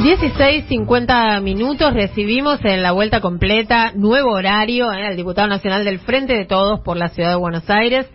[0.00, 6.34] 16.50 minutos recibimos en la vuelta completa nuevo horario eh, al diputado nacional del Frente
[6.34, 8.08] de Todos por la Ciudad de Buenos Aires,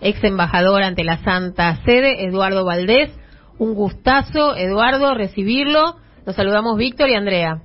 [0.00, 3.10] ex embajador ante la Santa Sede, Eduardo Valdés.
[3.58, 5.96] Un gustazo, Eduardo, recibirlo.
[6.24, 7.58] Nos saludamos Víctor y Andrea.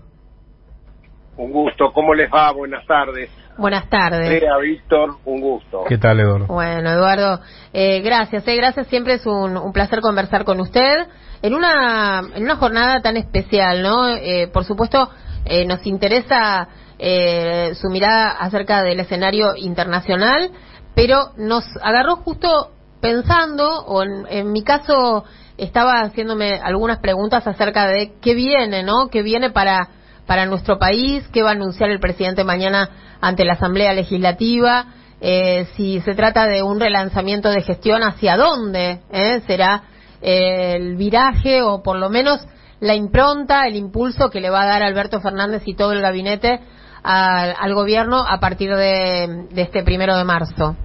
[1.38, 2.52] Un gusto, ¿cómo les va?
[2.52, 3.30] Buenas tardes.
[3.56, 4.30] Buenas tardes.
[4.30, 5.84] Andrea, Víctor, un gusto.
[5.88, 6.48] ¿Qué tal, Eduardo?
[6.48, 7.40] Bueno, Eduardo,
[7.72, 8.88] eh, gracias, eh, gracias.
[8.88, 11.08] Siempre es un, un, placer conversar con usted
[11.42, 14.08] en una, en una jornada tan especial, ¿no?
[14.08, 15.10] Eh, por supuesto,
[15.46, 20.52] eh, nos interesa eh, su mirada acerca del escenario internacional,
[20.96, 25.24] pero nos agarró justo pensando, o en, en mi caso
[25.58, 29.10] estaba haciéndome algunas preguntas acerca de qué viene, ¿no?
[29.10, 29.90] ¿Qué viene para
[30.30, 32.88] para nuestro país, qué va a anunciar el presidente mañana
[33.20, 34.86] ante la Asamblea Legislativa,
[35.22, 39.86] eh, si se trata de un relanzamiento de gestión, hacia dónde eh, será
[40.22, 42.46] el viraje o por lo menos
[42.80, 46.60] la impronta, el impulso que le va a dar Alberto Fernández y todo el gabinete
[47.04, 50.76] al gobierno a partir de, este primero de marzo.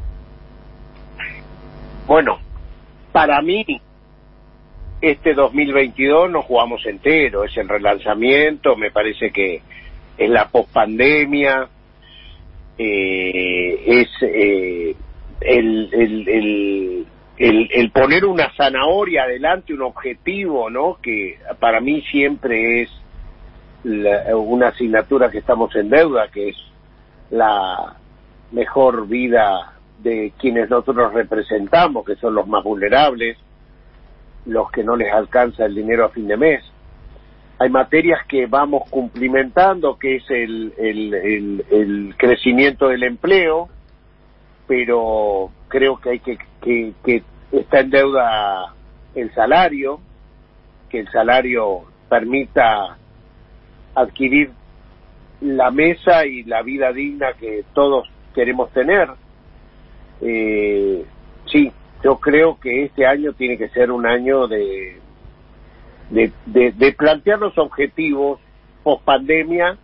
[2.07, 2.39] Bueno,
[3.13, 3.65] para mí
[5.01, 9.63] este 2022 nos jugamos entero, es el relanzamiento, me parece que
[10.17, 11.69] es la pospandemia,
[12.79, 14.97] eh, es eh,
[15.41, 20.99] el, el, el, el poner una zanahoria adelante, un objetivo, ¿no?
[21.03, 22.91] Que para mí siempre es
[23.83, 26.57] la, una asignatura que estamos en deuda, que es
[27.31, 27.97] la
[28.53, 33.37] mejor vida de quienes nosotros representamos, que son los más vulnerables,
[34.47, 36.63] los que no les alcanza el dinero a fin de mes.
[37.59, 43.69] Hay materias que vamos cumplimentando, que es el, el, el, el crecimiento del empleo,
[44.67, 48.75] pero creo que hay que, que, que está en deuda
[49.15, 50.01] el salario,
[50.89, 52.97] que el salario permita
[53.95, 54.51] adquirir
[55.41, 59.09] la mesa y la vida digna que todos queremos tener.
[60.21, 61.05] Eh,
[61.47, 61.71] sí,
[62.03, 64.99] yo creo que este año tiene que ser un año de,
[66.11, 68.41] de, de, plantear los objetivos
[68.83, 69.77] post pandemia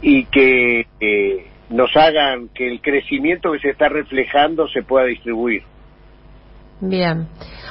[0.00, 5.62] y que eh, nos hagan que el crecimiento que se está reflejando se pueda distribuir.
[6.80, 7.28] Bien.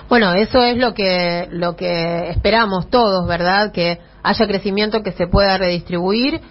[0.10, 3.72] Bueno, eso es lo que lo que esperamos todos, ¿verdad?
[3.72, 6.42] Que haya crecimiento que se pueda redistribuir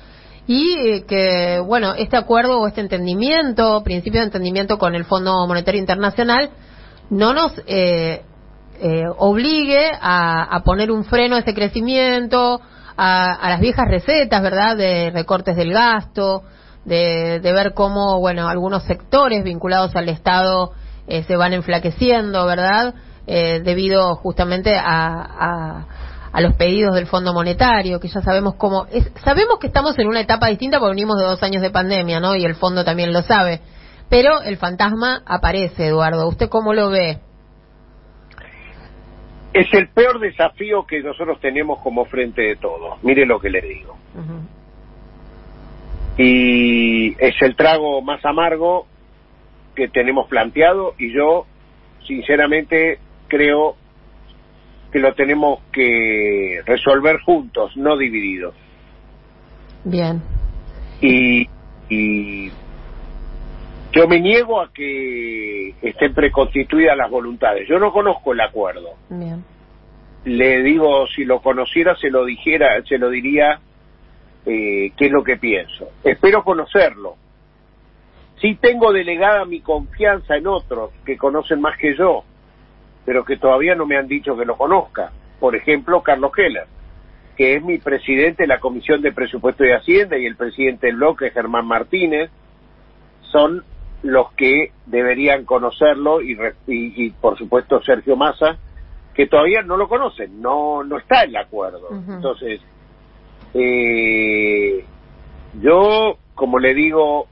[0.47, 5.81] y que, bueno, este acuerdo o este entendimiento, principio de entendimiento con el Fondo Monetario
[5.81, 6.51] Internacional,
[7.11, 8.23] no nos eh,
[8.81, 12.61] eh, obligue a, a, poner un freno a ese crecimiento,
[12.97, 16.43] a, a, las viejas recetas, ¿verdad?, de recortes del gasto,
[16.85, 20.73] de, de ver cómo, bueno, algunos sectores vinculados al Estado
[21.07, 22.95] eh, se van enflaqueciendo, ¿verdad?,
[23.25, 25.87] debido justamente a
[26.33, 30.09] a los pedidos del Fondo Monetario, que ya sabemos cómo es, sabemos que estamos en
[30.09, 32.35] una etapa distinta porque venimos de dos años de pandemia, ¿no?
[32.35, 33.61] Y el fondo también lo sabe.
[34.09, 36.27] Pero el fantasma aparece, Eduardo.
[36.29, 37.19] ¿Usted cómo lo ve?
[39.53, 43.03] Es el peor desafío que nosotros tenemos como frente de todos.
[43.03, 43.97] Mire lo que le digo.
[44.15, 44.62] Uh -huh.
[46.17, 48.87] Y es el trago más amargo
[49.75, 51.47] que tenemos planteado y yo,
[52.07, 53.77] sinceramente, creo
[54.93, 58.55] que lo tenemos que resolver juntos, no divididos.
[59.85, 60.23] Bien.
[61.01, 61.49] Y,
[61.89, 62.51] y
[63.93, 67.67] yo me niego a que estén preconstituidas las voluntades.
[67.69, 68.91] Yo no conozco el acuerdo.
[69.09, 69.45] Bien.
[70.25, 73.61] Le digo, si lo conociera, se lo dijera, se lo diría
[74.47, 75.89] eh, qué es lo que pienso.
[76.05, 77.17] Espero conocerlo.
[78.41, 82.25] Sí tengo delegada mi confianza en otros que conocen más que yo
[83.05, 85.13] pero que todavía no me han dicho que lo conozca.
[85.41, 86.67] Por ejemplo, Carlos Keller,
[87.37, 90.97] que es mi presidente de la Comisión de Presupuesto y Hacienda y el presidente del
[90.97, 92.31] bloque, Germán Martínez,
[93.31, 93.65] son
[94.03, 96.33] los que deberían conocerlo y,
[96.67, 98.57] y, y por supuesto Sergio Massa,
[99.15, 101.89] que todavía no lo conocen, no, no está en el acuerdo.
[101.91, 102.15] Uh -huh.
[102.17, 102.61] Entonces,
[103.55, 104.85] eh,
[105.61, 107.27] yo, como le digo,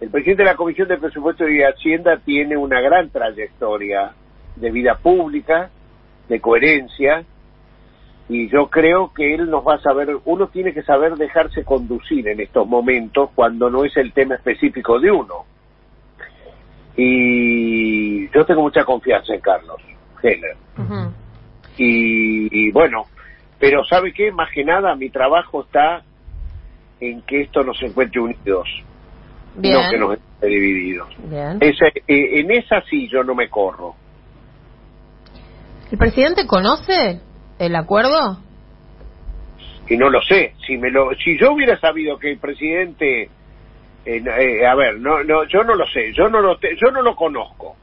[0.00, 4.12] el presidente de la Comisión de Presupuesto y Hacienda tiene una gran trayectoria
[4.56, 5.70] de vida pública,
[6.28, 7.24] de coherencia,
[8.28, 12.28] y yo creo que él nos va a saber, uno tiene que saber dejarse conducir
[12.28, 15.46] en estos momentos cuando no es el tema específico de uno.
[16.96, 19.80] Y yo tengo mucha confianza en Carlos
[20.22, 20.56] Heller.
[20.76, 21.12] Uh -huh.
[21.78, 23.06] y, y, bueno,
[23.58, 24.30] pero ¿sabe qué?
[24.32, 26.02] Más que nada mi trabajo está
[27.00, 28.68] en que esto nos encuentre unidos,
[29.56, 29.74] Bien.
[29.74, 31.08] no que nos esté divididos.
[31.60, 33.94] Esa, eh, en esa sí yo no me corro.
[35.90, 37.20] ¿El presidente conoce
[37.58, 38.38] el acuerdo?
[39.88, 40.54] Y no lo sé.
[40.66, 43.30] Si me lo, si yo hubiera sabido que el presidente, eh,
[44.04, 46.12] eh, a ver, no, no, yo no lo sé.
[46.12, 47.76] Yo no lo, yo no lo conozco.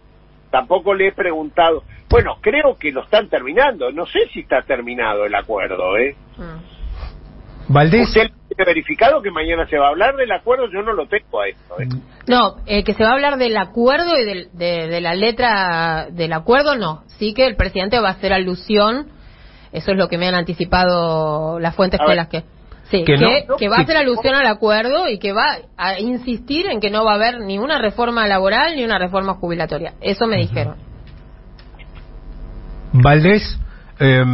[0.50, 1.84] Tampoco le he preguntado.
[2.10, 3.92] Bueno, creo que lo están terminando.
[3.92, 6.16] No sé si está terminado el acuerdo, ¿eh?
[6.38, 6.76] Mm.
[7.74, 8.08] Valdés.
[8.10, 10.70] ¿Usted ha verificado que mañana se va a hablar del acuerdo?
[10.72, 11.80] Yo no lo tengo a esto.
[11.80, 11.88] ¿eh?
[12.28, 14.50] No, eh, que se va a hablar del acuerdo y de,
[14.88, 17.04] de, la letra del acuerdo, no.
[17.18, 19.08] Sí que el presidente va a hacer alusión.
[19.72, 22.44] Eso es lo que me han anticipado las fuentes con las que.
[22.90, 23.16] Sí, que,
[23.58, 27.04] que, va a hacer alusión al acuerdo y que va a insistir en que no
[27.04, 29.94] va a haber ni una reforma laboral ni una reforma jubilatoria.
[30.02, 30.76] Eso me dijeron.
[32.94, 33.60] Valdés.
[34.00, 34.34] Em,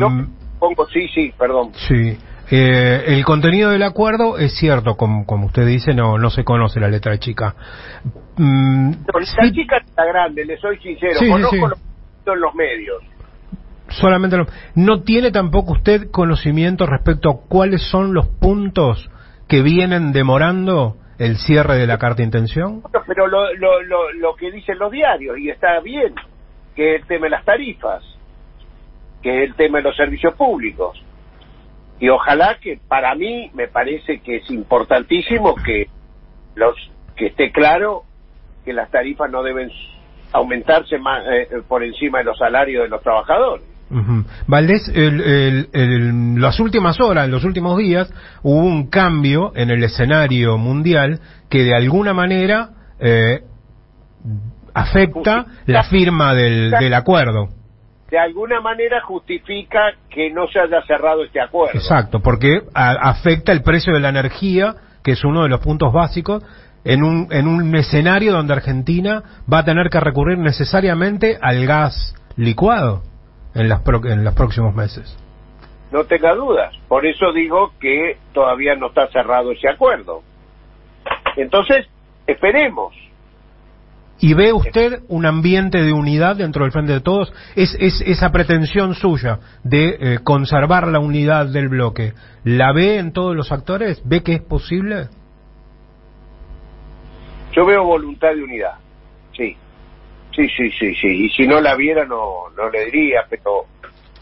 [0.60, 1.72] pongo, sí, sí, perdón.
[1.88, 2.18] Sí.
[2.54, 6.82] Eh, el contenido del acuerdo es cierto, como, como usted dice, no no se conoce
[6.82, 7.56] la letra chica.
[8.36, 13.02] Mm, la chica está grande, le soy sincero, conozco en los medios.
[13.92, 14.38] Solamente
[14.76, 19.10] no tiene tampoco usted conocimiento respecto a cuáles son los puntos
[19.48, 22.82] que vienen demorando el cierre de la carta de intención.
[23.06, 26.16] pero lo, lo, lo, lo que dicen los diarios y está bien,
[26.76, 28.04] que el tema de las tarifas
[29.22, 31.02] que es el tema de los servicios públicos.
[32.00, 35.88] Y ojalá que para mí me parece que es importantísimo que
[36.56, 36.76] los
[37.16, 38.04] que esté claro
[38.66, 39.72] que las tarifas no deben
[40.34, 43.66] aumentarse más, eh, por encima de los salarios de los trabajadores.
[44.48, 48.12] Valdés, en las últimas horas, en los últimos días,
[48.42, 53.42] hubo un cambio en el escenario mundial que de alguna manera eh,
[54.74, 57.50] afecta la firma del, del acuerdo.
[58.10, 61.78] De alguna manera justifica que no se haya cerrado este acuerdo.
[61.78, 66.44] Exacto, porque afecta el precio de la energía, que es uno de los puntos básicos,
[66.84, 72.16] en un, en un escenario donde Argentina va a tener que recurrir necesariamente al gas
[72.36, 73.04] licuado
[73.54, 75.18] en, las en los próximos meses.
[75.92, 80.24] No tenga dudas, por eso digo que todavía no está cerrado ese acuerdo.
[81.36, 81.88] Entonces,
[82.28, 82.94] esperemos,
[84.24, 87.34] ¿Y ve usted un ambiente de unidad dentro del Frente de Todos?
[87.56, 92.14] ¿Es, es esa pretensión suya de eh, conservar la unidad del bloque?
[92.44, 94.00] ¿La ve en todos los actores?
[94.06, 95.08] ¿Ve que es posible?
[97.54, 98.76] Yo veo voluntad de unidad.
[100.36, 101.26] Sí, sí, sí, sí.
[101.26, 103.66] Y si no la viera no, no le diría, pero,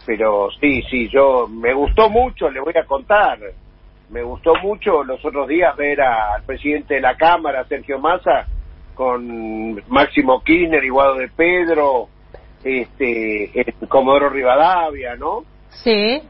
[0.06, 3.40] pero sí, sí, yo me gustó mucho, le voy a contar.
[4.10, 8.48] Me gustó mucho los otros días ver al presidente de la Cámara, Sergio Massa,
[8.96, 12.10] con Máximo Kirchner y Guado de Pedro,
[12.64, 15.44] este, el Comodoro Rivadavia, ¿no?
[15.70, 16.22] Sí.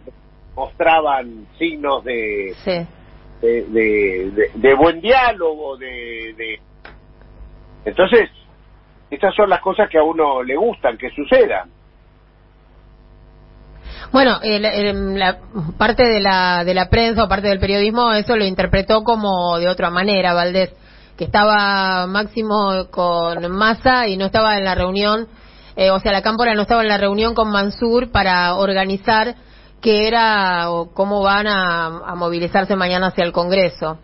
[0.55, 2.53] Mostraban signos de,
[3.41, 6.59] de, de, buen diálogo, de, de...
[7.85, 8.29] Entonces,
[9.09, 11.69] estas son las cosas que a uno le gustan que sucedan.
[14.11, 15.37] Bueno, la
[15.77, 19.67] parte de la, de la prensa o parte del periodismo eso lo interpretó como de
[19.67, 20.73] otra manera, Valdés
[21.19, 25.27] que estaba Máximo con Massa y no estaba en la reunión,
[25.75, 29.35] eh, o sea, la Cámpora no estaba en la reunión con Mansur para organizar
[29.81, 33.99] qué era o cómo van a, movilizarse mañana hacia el Congreso.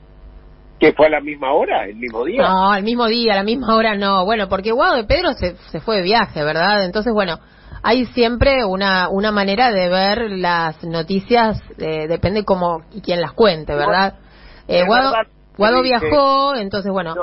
[0.79, 2.41] ¿Que fue a la misma hora, el mismo día?
[2.41, 4.25] No, al mismo día, a la misma hora no.
[4.25, 6.83] Bueno, porque Guado de Pedro se, se fue de viaje, ¿verdad?
[6.83, 7.39] Entonces, bueno,
[7.87, 13.33] hay siempre una, una manera de ver las noticias, eh, depende cómo y quién las
[13.33, 14.15] cuente, ¿verdad?
[14.67, 15.13] Eh, Guado,
[15.55, 17.13] Guado viajó, entonces bueno.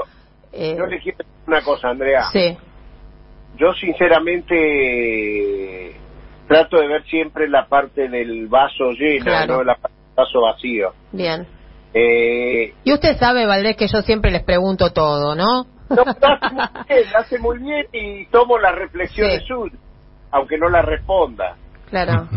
[0.52, 2.26] Eh, yo, le quiero decir una cosa, Andrea.
[2.32, 2.56] Sí.
[3.59, 5.97] Yo sinceramente
[6.47, 10.92] trato de ver siempre la parte del vaso lleno, no la parte del vaso vacío.
[11.11, 11.44] Bien.
[11.94, 15.66] Eh, y usted sabe, Valdés, que yo siempre les pregunto todo, ¿no?
[15.90, 16.18] No, hace
[16.49, 19.78] muy bien, hace muy bien y tomo las reflexiones sí.
[20.30, 21.56] aunque no las responda.
[21.90, 22.28] Claro,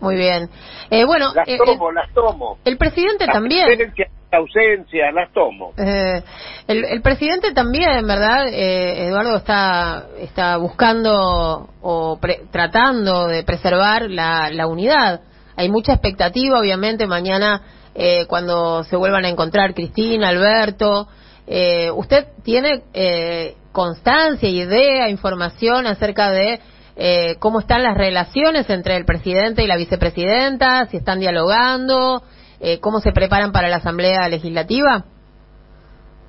[0.00, 0.48] muy bien.
[0.90, 2.58] Eh, bueno, las eh, tomo, las tomo.
[2.64, 3.92] El presidente también
[4.36, 5.72] ausencia, las tomo.
[5.76, 6.22] Eh,
[6.66, 8.48] el, presidente también, ¿verdad?
[8.48, 12.18] Eh, Eduardo está, está buscando o
[12.50, 15.22] tratando de preservar la, la, unidad.
[15.56, 17.62] Hay mucha expectativa, obviamente, mañana
[17.94, 21.08] eh, cuando se vuelvan a encontrar Cristina, Alberto.
[21.46, 26.60] Eh, ¿Usted tiene eh, constancia, idea, información acerca de
[26.96, 30.86] eh, cómo están las relaciones entre el presidente y la vicepresidenta?
[30.86, 32.22] Si están dialogando.
[32.60, 35.04] Eh, cómo se preparan para la Asamblea Legislativa?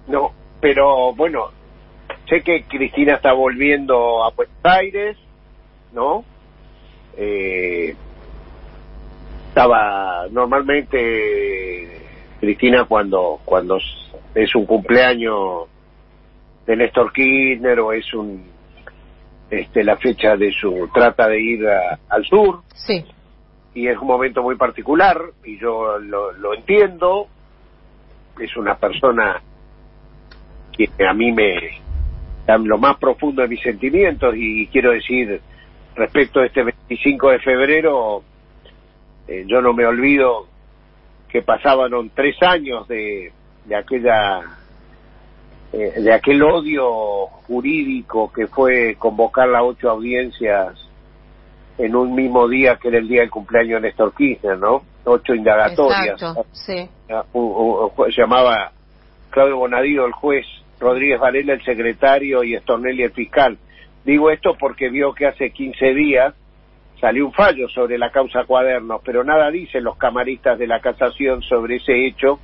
[0.07, 1.51] No, pero bueno,
[2.29, 5.17] sé que Cristina está volviendo a Buenos Aires,
[5.91, 6.23] ¿no?
[7.17, 7.95] Eh,
[9.51, 12.00] estaba normalmente
[12.39, 13.77] Cristina cuando cuando
[14.34, 15.67] es un cumpleaños
[16.65, 18.46] de Néstor Kirchner o es un
[19.50, 23.03] este la fecha de su trata de ir al sur sí
[23.74, 27.27] y es un momento muy particular y yo lo, lo entiendo.
[28.39, 29.41] Es una persona
[30.72, 31.81] que a mí me
[32.46, 35.41] da lo más profundo de mis sentimientos y quiero decir
[35.96, 38.24] respecto a este 25 de febrero
[39.27, 40.47] eh, yo no me olvido
[41.29, 43.31] que pasaban tres años de,
[43.65, 44.41] de aquella
[45.73, 50.73] eh, de aquel odio jurídico que fue convocar las ocho audiencias
[51.77, 54.83] en un mismo día que era el día del cumpleaños de Néstor Kirchner, ¿no?
[55.05, 56.13] Ocho indagatorias.
[56.21, 56.87] Exacto, sí.
[57.09, 58.71] Ah, u- u- u- llamaba
[59.29, 60.45] Claudio Bonadío el juez,
[60.79, 63.57] Rodríguez Varela el secretario y Stornelli el fiscal.
[64.03, 66.35] Digo esto porque vio que hace 15 días
[67.01, 71.41] salió un fallo sobre la causa cuadernos, pero nada dicen los camaristas de la casación
[71.41, 72.39] sobre ese hecho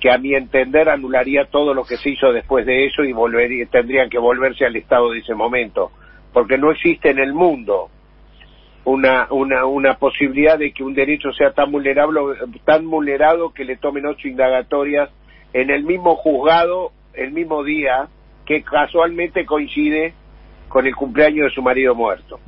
[0.00, 3.66] que a mi entender anularía todo lo que se hizo después de eso y volvería,
[3.66, 5.92] tendrían que volverse al estado de ese momento,
[6.32, 7.90] porque no existe en el mundo
[8.84, 12.20] una, una, una posibilidad de que un derecho sea tan vulnerable,
[12.64, 15.10] tan vulnerado que le tomen ocho indagatorias
[15.52, 18.08] en el mismo juzgado, el mismo día,
[18.44, 20.14] que casualmente coincide
[20.68, 22.40] con el cumpleaños de su marido muerto.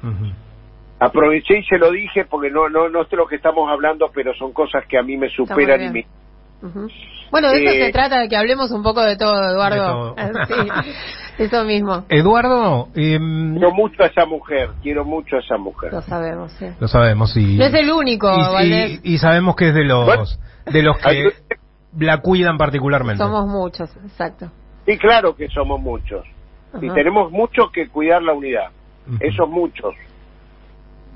[1.06, 4.10] Aproveché y se lo dije porque no, no, no es de lo que estamos hablando,
[4.14, 6.06] pero son cosas que a mí me superan y me,
[6.62, 6.88] Ujú.
[7.30, 10.14] Bueno, de eso Eh, se trata, de que hablemos un poco de todo, Eduardo.
[10.14, 10.46] De todo.
[10.46, 10.54] Sí,
[11.42, 12.04] eso mismo.
[12.08, 15.92] Eduardo, em, quiero mucho a esa mujer, quiero mucho a esa mujer.
[15.92, 16.66] Lo sabemos, sí.
[16.80, 18.30] lo sabemos y, No es el único,
[18.62, 20.24] y, y- y sabemos que es de los Bueno.
[20.66, 21.32] de los que
[21.98, 23.22] la cuidan particularmente.
[23.22, 24.50] Somos muchos, exacto.
[24.86, 26.24] Sí, claro que somos muchos.
[26.80, 26.94] Y Ajá.
[26.94, 28.68] tenemos mucho que cuidar la unidad.
[29.06, 29.18] Ujú.
[29.20, 29.94] Esos muchos.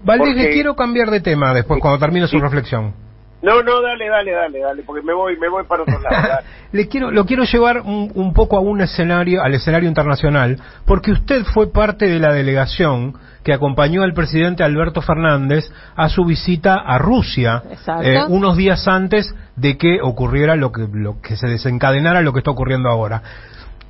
[0.05, 2.43] Valdés, porque- le quiero cambiar de tema después cuando termine su Sí.
[2.43, 2.95] reflexión.
[3.41, 6.11] No, no, dale, dale, dale, dale, porque me voy, me voy para otro lado.
[6.29, 6.47] dale.
[6.73, 11.13] Le quiero, lo quiero llevar un, un poco a un escenario, al escenario internacional, porque
[11.13, 13.15] usted fue parte de la delegación
[13.45, 17.63] que acompañó al presidente Alberto Fernández a su visita a Rusia,
[18.03, 22.41] eh, unos días antes de que ocurriera lo que, lo que se desencadenara lo que
[22.41, 23.23] está ocurriendo ahora.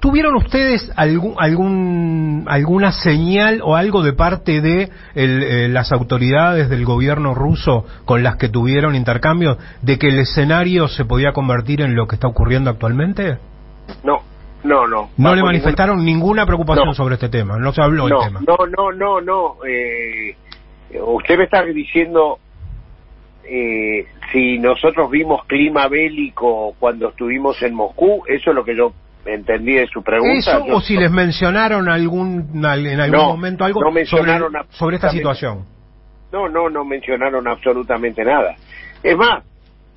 [0.00, 6.68] ¿Tuvieron ustedes algún, algún, alguna señal o algo de parte de el, eh, las autoridades
[6.70, 11.80] del gobierno ruso con las que tuvieron intercambio de que el escenario se podía convertir
[11.80, 13.38] en lo que está ocurriendo actualmente?
[14.04, 14.18] No,
[14.62, 15.10] no, no.
[15.16, 16.94] No le manifestaron ninguna preocupación No.
[16.94, 18.40] sobre este tema, no se habló ningún- del tema.
[18.46, 19.56] No, no, no, no, no.
[19.66, 20.36] Eh,
[21.00, 22.38] usted me está diciendo
[23.50, 28.92] eh, si nosotros vimos clima bélico cuando estuvimos en Moscú, eso es lo que yo
[29.34, 30.36] entendí de su pregunta.
[30.38, 34.00] Eso Yo- o si les mencionaron algún, al- en algún No, momento algo no sobre,
[34.02, 35.64] mencionaron sobre esta situación.
[36.32, 38.56] No, no, no mencionaron absolutamente nada.
[39.02, 39.42] Es más,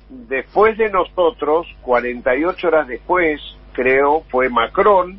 [0.08, 3.40] después de nosotros, 48 horas después,
[3.72, 5.18] creo, fue Macron.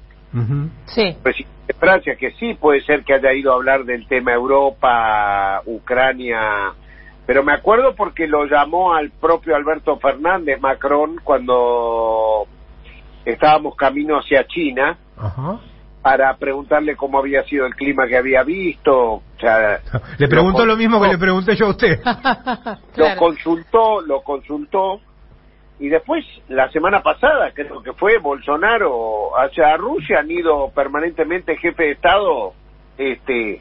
[0.87, 4.33] Sí, presidente de Francia, que sí puede ser que haya ido a hablar del tema
[4.33, 6.73] Europa, Ucrania,
[7.27, 12.47] pero me acuerdo porque lo llamó al propio Alberto Fernández Macron cuando
[13.25, 15.59] estábamos camino hacia China Ajá.
[16.01, 18.95] para preguntarle cómo había sido el clima que había visto.
[19.15, 19.79] O sea,
[20.17, 21.99] Le preguntó lo mismo que le pregunté yo a usted.
[22.05, 23.19] Lo claro.
[23.19, 24.99] consultó, lo consultó.
[25.79, 31.83] Y después, la semana pasada, creo que fue Bolsonaro hacia Rusia, han ido permanentemente jefe
[31.83, 32.53] de Estado,
[32.97, 33.59] este,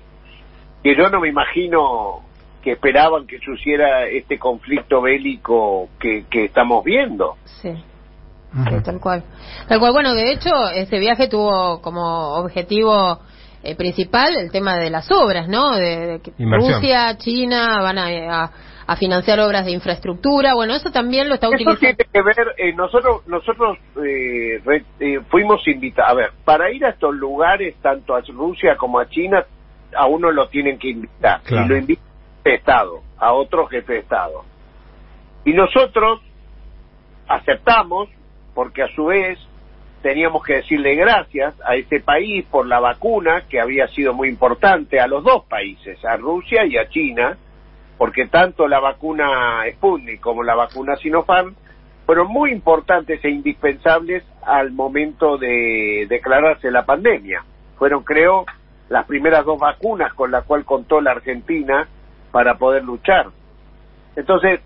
[0.82, 2.20] que yo no me imagino
[2.62, 7.36] que esperaban que sucediera este conflicto bélico que, que estamos viendo.
[7.44, 7.72] Sí.
[8.52, 9.22] Sí, tal cual.
[9.68, 9.92] Tal cual.
[9.92, 13.20] Bueno, de hecho, ese viaje tuvo como objetivo
[13.62, 15.72] eh, principal el tema de las obras, ¿no?
[15.76, 16.20] De, de.
[16.38, 18.06] Rusia, China van a,
[18.44, 18.50] a-
[18.84, 20.54] a financiar obras de infraestructura.
[20.54, 21.78] Bueno, eso también lo está Eso utilizando.
[21.96, 26.84] tiene que ver, eh, nosotros nosotros eh, re- eh, fuimos invitados, a ver, para ir
[26.84, 29.44] a estos lugares, tanto a Rusia como a China,
[29.96, 31.64] a uno lo tienen que invitar, Claro.
[31.64, 32.02] y lo invita
[32.44, 34.44] de Estado, a otro jefe de Estado.
[35.44, 36.20] Y nosotros
[37.28, 38.08] aceptamos,
[38.54, 39.38] porque a su vez
[40.02, 45.00] teníamos que decirle gracias a ese país por la vacuna, que había sido muy importante,
[45.00, 47.36] a los dos países, a Rusia y a China,
[47.96, 51.54] porque tanto la vacuna Sputnik como la vacuna Sinopharm
[52.04, 57.44] fueron muy importantes e indispensables al momento de declararse la pandemia.
[57.78, 58.44] Fueron, creo,
[58.88, 61.86] las primeras dos vacunas con las cual contó la Argentina
[62.32, 63.28] para poder luchar.
[64.16, 64.60] Entonces,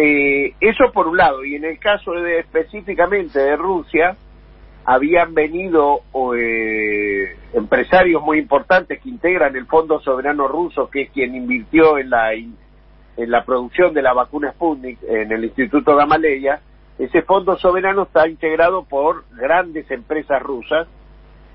[0.00, 4.16] eh, eso por un lado, y en el caso de, específicamente de Rusia,
[4.84, 6.02] habían venido
[6.36, 12.10] eh, empresarios muy importantes que integran el Fondo Soberano Ruso, que es quien invirtió en
[12.10, 16.60] la en la producción de la vacuna Sputnik en el Instituto Gamaleya.
[17.00, 20.86] Ese fondo soberano está integrado por grandes empresas rusas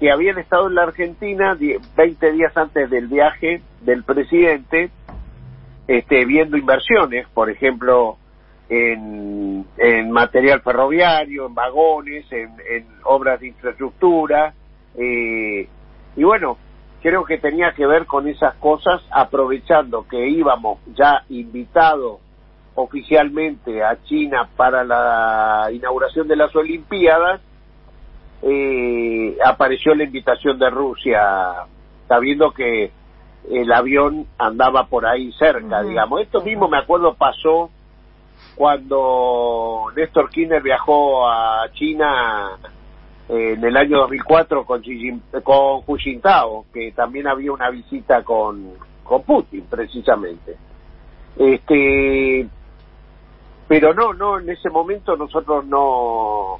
[0.02, 4.90] que habían estado en la Argentina die- 20 días antes del viaje del presidente
[5.88, 8.18] este, viendo inversiones, por ejemplo,
[8.70, 14.54] en, en material ferroviario, en vagones, en, en obras de infraestructura,
[14.98, 15.68] eh,
[16.16, 16.58] y bueno,
[17.02, 22.20] creo que tenía que ver con esas cosas, aprovechando que íbamos ya invitados
[22.76, 27.42] oficialmente a China para la inauguración de las Olimpiadas,
[28.42, 31.22] eh, apareció la invitación de Rusia,
[32.08, 32.92] sabiendo que
[33.50, 36.22] el avión andaba por ahí cerca, digamos.
[36.22, 37.70] Esto mismo me acuerdo pasó
[38.56, 42.58] cuando Néstor Kirchner viajó a China
[43.30, 48.24] eh, en el año 2004 con, Xi, con Hu Jintao, que también había una visita
[48.24, 48.74] con,
[49.04, 50.56] con Putin, precisamente.
[51.38, 52.48] Este,
[53.68, 56.60] pero no, no, en ese momento nosotros no,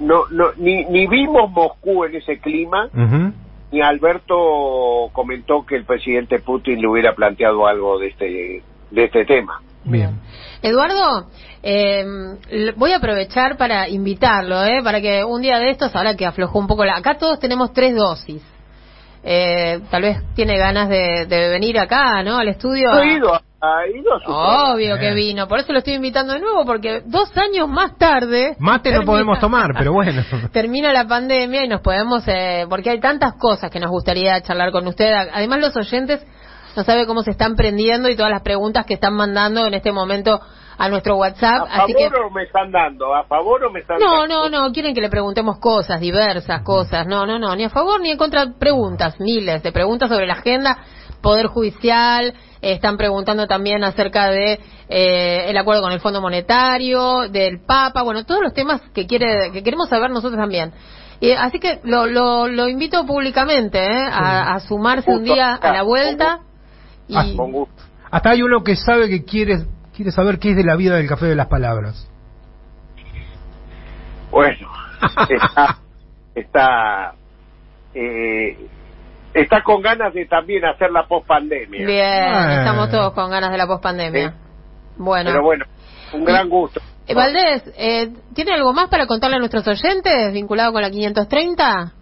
[0.00, 2.88] no, no ni, ni vimos Moscú en ese clima,
[3.70, 9.24] ni Alberto comentó que el presidente Putin le hubiera planteado algo de este, de este
[9.26, 9.60] tema.
[9.84, 10.20] Bien.
[10.62, 11.28] Eduardo,
[11.62, 12.04] eh,
[12.76, 14.82] voy a aprovechar para invitarlo, ¿eh?
[14.82, 16.96] para que un día de estos, ahora que aflojó un poco la...
[16.96, 18.42] Acá todos tenemos tres dosis.
[19.24, 22.38] Eh, tal vez tiene ganas de, de venir acá, ¿no?
[22.38, 22.92] Al estudio.
[22.92, 26.40] ¿Ha ido, ha ido a su Obvio que vino, por eso lo estoy invitando de
[26.40, 28.54] nuevo, porque dos años más tarde...
[28.60, 30.22] Mate no podemos tomar, pero bueno.
[30.52, 34.70] Termina la pandemia y nos podemos, eh, porque hay tantas cosas que nos gustaría charlar
[34.70, 35.12] con usted.
[35.12, 36.24] Además, los oyentes
[36.78, 39.90] no sabe cómo se están prendiendo y todas las preguntas que están mandando en este
[39.90, 40.40] momento
[40.78, 41.66] a nuestro WhatsApp.
[41.68, 43.12] ¿A así que favor o me están dando?
[43.16, 44.48] ¿A favor o me están no, dando?
[44.48, 47.04] no, no, quieren que le preguntemos cosas, diversas cosas.
[47.08, 48.46] No, no, no, ni a favor ni en contra.
[48.60, 50.78] Preguntas, miles de preguntas sobre la agenda,
[51.20, 52.32] Poder Judicial.
[52.62, 58.02] eh, están preguntando también acerca de eh, el acuerdo con el Fondo Monetario, del Papa,
[58.02, 60.72] bueno, todos los temas que quiere, que queremos saber nosotros también.
[61.20, 65.72] Y, así que lo, lo, lo invito públicamente eh, a, a sumarse un día a
[65.72, 66.42] la vuelta.
[67.08, 67.82] Y, Ah, Con gusto.
[68.10, 69.58] Hasta hay uno que sabe que quiere,
[69.94, 72.08] quiere saber qué es de la vida del café de las palabras.
[74.30, 74.68] Bueno,
[75.28, 75.78] está,
[76.34, 77.14] está,
[77.94, 78.56] eh,
[79.34, 81.86] está con ganas de también hacer la post-pandemia.
[81.86, 84.30] bien, estamos todos con ganas de la pospandemia.
[84.30, 84.36] Sí.
[84.98, 85.30] Bueno.
[85.30, 85.64] Pero bueno,
[86.12, 86.80] un gran gusto.
[87.06, 91.92] Eh, Valdés, eh, ¿tiene algo más para contarle a nuestros oyentes vinculado con la 530?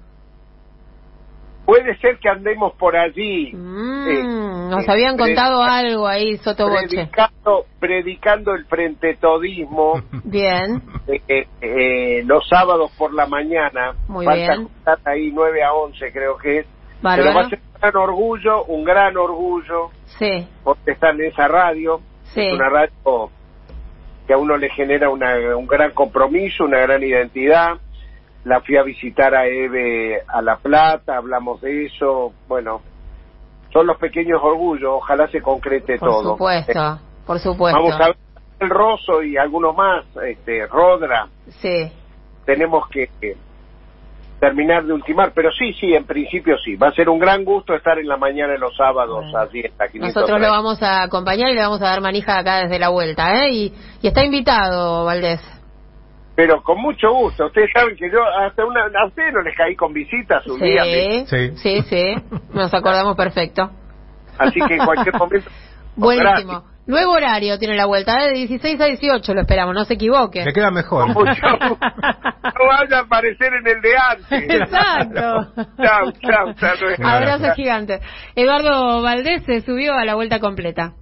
[1.67, 3.53] Puede ser que andemos por allí.
[3.53, 4.23] Mm, eh,
[4.71, 6.87] nos eh, habían contado algo ahí, sotoboche.
[6.89, 13.95] Predicando, predicando el frentetodismo Bien, eh, los sábados por la mañana.
[14.09, 14.69] Muy bien.
[15.05, 16.67] ahí 9 a 11 creo que es.
[17.03, 17.47] Pero va bárbaro.
[17.47, 22.01] a ser un gran orgullo, un gran orgullo Sí, porque están en esa radio.
[22.33, 22.41] sí.
[22.47, 23.31] Es una radio
[24.27, 27.75] que a uno le genera una- un gran compromiso, una gran identidad.
[28.47, 32.33] La fui a visitar a Eve a La Plata, hablamos de eso.
[32.47, 32.81] Bueno,
[33.73, 36.33] son los pequeños orgullos, ojalá se concrete Por todo.
[36.35, 37.77] supuesto, por Eh, supuesto.
[37.83, 38.17] Vamos a ver
[38.61, 41.27] el Rosso y algunos más, este, Rodra,
[41.61, 41.91] Sí,
[42.45, 43.37] tenemos que eh,
[44.39, 46.77] terminar de ultimar, pero sí, sí, en principio sí.
[46.77, 49.39] Va a ser un gran gusto estar en la mañana de los sábados Bueno.
[49.41, 50.07] la 530.
[50.07, 53.45] nosotros lo vamos a acompañar y le vamos a dar manija acá desde la vuelta,
[53.45, 53.51] ¿eh?
[53.51, 55.41] Y, y está invitado, Valdés.
[56.37, 57.47] Pero con mucho gusto.
[57.47, 60.85] Ustedes saben que yo hasta una, a ustedes no les caí con visitas un día.
[60.85, 61.57] me- Sí, Sí.
[61.57, 62.15] sí, sí,
[62.53, 63.71] nos acordamos perfecto.
[64.39, 65.51] Así que en cualquier momento.
[65.97, 66.63] Buenísimo.
[66.87, 68.29] Nuevo horario tiene la vuelta, ¿eh?
[68.29, 70.45] de 16 a 18 lo esperamos, no se equivoque.
[70.45, 71.13] Le queda mejor.
[71.13, 71.79] Con mucho gusto.
[72.47, 74.61] No vaya a aparecer en el de antes.
[74.61, 75.53] Exacto.
[75.83, 76.77] Chao, chao, chao.
[77.07, 78.01] Abrazo gigante.
[78.37, 80.93] Eduardo Valdés se subió a la vuelta completa.